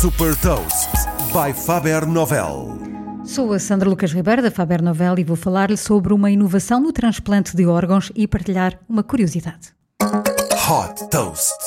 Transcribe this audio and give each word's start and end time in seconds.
Super 0.00 0.36
Toast 0.36 0.90
by 1.32 1.52
Faber 1.52 2.06
Novel. 2.06 2.78
Sou 3.24 3.52
a 3.52 3.58
Sandra 3.58 3.88
Lucas 3.88 4.12
Ribeiro 4.12 4.40
da 4.40 4.48
Faber 4.48 4.80
Novel 4.80 5.18
e 5.18 5.24
vou 5.24 5.34
falar-lhe 5.34 5.76
sobre 5.76 6.14
uma 6.14 6.30
inovação 6.30 6.78
no 6.78 6.92
transplante 6.92 7.56
de 7.56 7.66
órgãos 7.66 8.12
e 8.14 8.28
partilhar 8.28 8.78
uma 8.88 9.02
curiosidade. 9.02 9.74
Hot 10.00 11.10
Toast. 11.10 11.58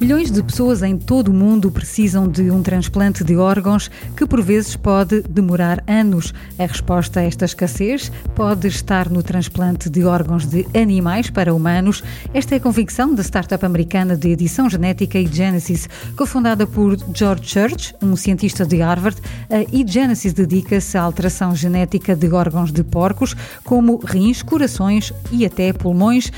Milhões 0.00 0.28
de 0.28 0.42
pessoas 0.42 0.82
em 0.82 0.98
todo 0.98 1.28
o 1.28 1.32
mundo 1.32 1.70
precisam 1.70 2.28
de 2.28 2.50
um 2.50 2.62
transplante 2.62 3.22
de 3.22 3.36
órgãos 3.36 3.88
que 4.16 4.26
por 4.26 4.42
vezes 4.42 4.74
pode 4.74 5.22
demorar 5.22 5.84
anos. 5.86 6.34
A 6.58 6.66
resposta 6.66 7.20
a 7.20 7.22
esta 7.22 7.44
escassez 7.44 8.10
pode 8.34 8.66
estar 8.66 9.08
no 9.08 9.22
transplante 9.22 9.88
de 9.88 10.04
órgãos 10.04 10.46
de 10.46 10.66
animais 10.74 11.30
para 11.30 11.54
humanos. 11.54 12.02
Esta 12.34 12.56
é 12.56 12.58
a 12.58 12.60
convicção 12.60 13.14
da 13.14 13.22
startup 13.22 13.64
americana 13.64 14.16
de 14.16 14.30
edição 14.30 14.68
genética 14.68 15.16
eGenesis, 15.16 15.88
cofundada 16.16 16.66
por 16.66 16.98
George 17.14 17.44
Church, 17.44 17.94
um 18.02 18.16
cientista 18.16 18.66
de 18.66 18.80
Harvard. 18.80 19.20
A 19.48 19.62
eGenesis 19.74 20.32
dedica-se 20.32 20.98
à 20.98 21.02
alteração 21.02 21.54
genética 21.54 22.16
de 22.16 22.28
órgãos 22.32 22.72
de 22.72 22.82
porcos, 22.82 23.36
como 23.62 23.98
rins, 24.04 24.42
corações 24.42 25.12
e 25.30 25.46
até 25.46 25.72
pulmões, 25.72 26.32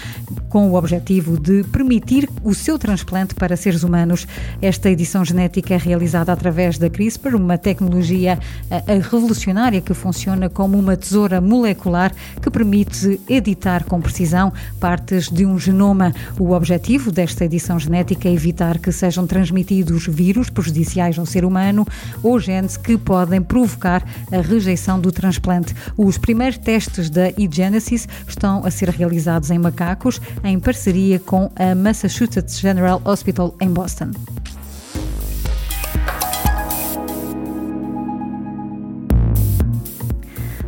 com 0.50 0.70
o 0.70 0.74
objetivo 0.74 1.40
de 1.40 1.64
permitir 1.64 2.28
o 2.44 2.54
seu 2.54 2.78
transplante 2.78 3.34
para 3.34 3.45
para 3.46 3.56
seres 3.56 3.84
humanos. 3.84 4.26
Esta 4.60 4.90
edição 4.90 5.24
genética 5.24 5.72
é 5.74 5.76
realizada 5.76 6.32
através 6.32 6.78
da 6.78 6.90
CRISPR, 6.90 7.36
uma 7.36 7.56
tecnologia 7.56 8.40
eh, 8.68 8.98
revolucionária 8.98 9.80
que 9.80 9.94
funciona 9.94 10.48
como 10.48 10.76
uma 10.76 10.96
tesoura 10.96 11.40
molecular 11.40 12.12
que 12.42 12.50
permite 12.50 13.20
editar 13.28 13.84
com 13.84 14.00
precisão 14.00 14.52
partes 14.80 15.30
de 15.30 15.46
um 15.46 15.56
genoma. 15.60 16.12
O 16.40 16.50
objetivo 16.50 17.12
desta 17.12 17.44
edição 17.44 17.78
genética 17.78 18.28
é 18.28 18.32
evitar 18.32 18.80
que 18.80 18.90
sejam 18.90 19.28
transmitidos 19.28 20.08
vírus 20.08 20.50
prejudiciais 20.50 21.16
ao 21.16 21.24
ser 21.24 21.44
humano 21.44 21.86
ou 22.24 22.40
genes 22.40 22.76
que 22.76 22.98
podem 22.98 23.40
provocar 23.40 24.02
a 24.32 24.40
rejeição 24.40 24.98
do 24.98 25.12
transplante. 25.12 25.72
Os 25.96 26.18
primeiros 26.18 26.58
testes 26.58 27.08
da 27.08 27.28
eGenesis 27.38 28.08
estão 28.26 28.66
a 28.66 28.72
ser 28.72 28.88
realizados 28.88 29.52
em 29.52 29.58
macacos 29.58 30.20
em 30.42 30.58
parceria 30.58 31.20
com 31.20 31.48
a 31.54 31.76
Massachusetts 31.76 32.58
General 32.58 33.00
Hospital 33.04 33.35
em 33.60 33.74
Boston. 33.74 34.12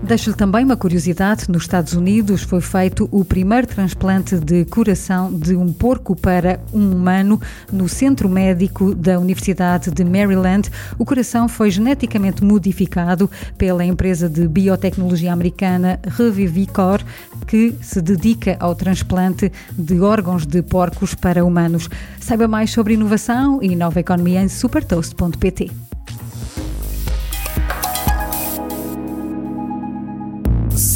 Deixo-lhe 0.08 0.34
também 0.34 0.64
uma 0.64 0.74
curiosidade: 0.74 1.50
nos 1.50 1.64
Estados 1.64 1.92
Unidos 1.92 2.42
foi 2.42 2.62
feito 2.62 3.06
o 3.12 3.26
primeiro 3.26 3.66
transplante 3.66 4.38
de 4.38 4.64
coração 4.64 5.30
de 5.30 5.54
um 5.54 5.70
porco 5.70 6.16
para 6.16 6.58
um 6.72 6.92
humano 6.92 7.38
no 7.70 7.86
Centro 7.90 8.26
Médico 8.26 8.94
da 8.94 9.18
Universidade 9.18 9.90
de 9.90 10.02
Maryland. 10.02 10.70
O 10.98 11.04
coração 11.04 11.46
foi 11.46 11.70
geneticamente 11.70 12.42
modificado 12.42 13.30
pela 13.58 13.84
empresa 13.84 14.30
de 14.30 14.48
biotecnologia 14.48 15.30
americana 15.30 16.00
Revivicor, 16.16 17.02
que 17.46 17.74
se 17.82 18.00
dedica 18.00 18.56
ao 18.58 18.74
transplante 18.74 19.52
de 19.76 20.00
órgãos 20.00 20.46
de 20.46 20.62
porcos 20.62 21.14
para 21.14 21.44
humanos. 21.44 21.86
Saiba 22.18 22.48
mais 22.48 22.70
sobre 22.70 22.94
inovação 22.94 23.62
e 23.62 23.76
nova 23.76 24.00
economia 24.00 24.40
em 24.40 24.48
supertoast.pt. 24.48 25.87